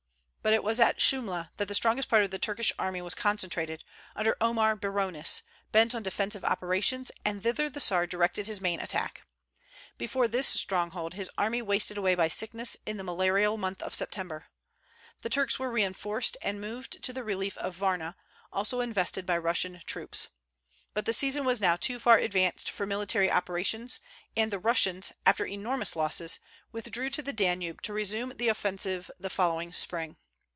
But 0.43 0.53
it 0.53 0.63
was 0.63 0.79
at 0.79 0.97
Shumla 0.99 1.51
that 1.57 1.67
the 1.67 1.75
strongest 1.75 2.09
part 2.09 2.23
of 2.23 2.31
the 2.31 2.39
Turkish 2.39 2.73
army 2.79 2.99
was 2.99 3.13
concentrated, 3.13 3.83
under 4.15 4.35
Omar 4.41 4.75
Brionis, 4.75 5.43
bent 5.71 5.93
on 5.93 6.01
defensive 6.01 6.43
operations; 6.43 7.11
and 7.23 7.43
thither 7.43 7.69
the 7.69 7.79
Czar 7.79 8.07
directed 8.07 8.47
his 8.47 8.59
main 8.59 8.79
attack. 8.79 9.21
Before 9.99 10.27
this 10.27 10.47
stronghold 10.47 11.13
his 11.13 11.29
army 11.37 11.61
wasted 11.61 11.95
away 11.95 12.15
by 12.15 12.27
sickness 12.27 12.75
in 12.87 12.97
the 12.97 13.03
malarial 13.03 13.55
month 13.55 13.83
of 13.83 13.93
September. 13.93 14.47
The 15.21 15.29
Turks 15.29 15.59
were 15.59 15.69
reinforced, 15.69 16.35
and 16.41 16.59
moved 16.59 17.03
to 17.03 17.13
the 17.13 17.23
relief 17.23 17.55
of 17.59 17.75
Varna, 17.75 18.15
also 18.51 18.81
invested 18.81 19.27
by 19.27 19.37
Russian 19.37 19.79
troops. 19.85 20.29
But 20.95 21.05
the 21.05 21.13
season 21.13 21.45
was 21.45 21.61
now 21.61 21.75
too 21.75 21.99
far 21.99 22.17
advanced 22.17 22.67
for 22.71 22.87
military 22.87 23.29
operations, 23.31 23.99
and 24.35 24.49
the 24.49 24.57
Russians, 24.57 25.13
after 25.23 25.45
enormous 25.45 25.95
losses, 25.95 26.39
withdrew 26.71 27.11
to 27.11 27.21
the 27.21 27.31
Danube 27.31 27.83
to 27.83 27.93
resume 27.93 28.33
the 28.35 28.49
offensive 28.49 29.11
the 29.19 29.29
following 29.29 29.71
spring. 29.71 30.17